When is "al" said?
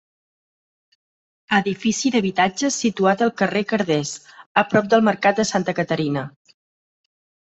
3.25-3.33